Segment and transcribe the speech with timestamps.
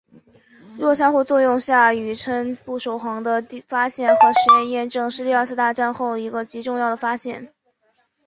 [0.79, 7.53] 弱相互作用下宇称不守恒的发现和实验验证是第二次世界大战后一个极重要的发现。